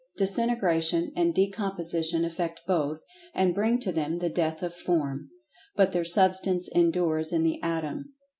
[0.17, 3.01] Disintegration and decomposition affect both,
[3.35, 5.29] and bring to them the death of form.
[5.75, 8.11] But their substance endures in the Atom.